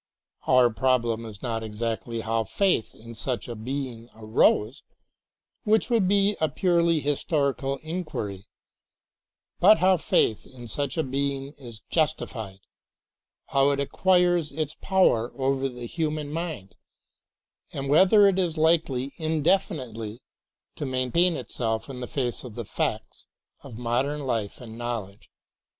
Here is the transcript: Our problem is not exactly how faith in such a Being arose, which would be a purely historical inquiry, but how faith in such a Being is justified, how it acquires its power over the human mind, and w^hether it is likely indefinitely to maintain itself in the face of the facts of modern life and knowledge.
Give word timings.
Our 0.47 0.71
problem 0.71 1.25
is 1.27 1.43
not 1.43 1.61
exactly 1.61 2.21
how 2.21 2.43
faith 2.45 2.95
in 2.95 3.13
such 3.13 3.47
a 3.47 3.53
Being 3.53 4.09
arose, 4.15 4.81
which 5.63 5.91
would 5.91 6.07
be 6.07 6.35
a 6.41 6.49
purely 6.49 7.01
historical 7.01 7.77
inquiry, 7.83 8.47
but 9.59 9.77
how 9.77 9.97
faith 9.97 10.47
in 10.47 10.65
such 10.65 10.97
a 10.97 11.03
Being 11.03 11.53
is 11.53 11.81
justified, 11.91 12.61
how 13.49 13.69
it 13.69 13.79
acquires 13.79 14.51
its 14.51 14.73
power 14.73 15.31
over 15.39 15.69
the 15.69 15.85
human 15.85 16.31
mind, 16.33 16.73
and 17.71 17.85
w^hether 17.87 18.27
it 18.27 18.39
is 18.39 18.57
likely 18.57 19.13
indefinitely 19.17 20.23
to 20.77 20.85
maintain 20.87 21.37
itself 21.37 21.87
in 21.91 21.99
the 21.99 22.07
face 22.07 22.43
of 22.43 22.55
the 22.55 22.65
facts 22.65 23.27
of 23.61 23.77
modern 23.77 24.25
life 24.25 24.59
and 24.59 24.79
knowledge. 24.79 25.29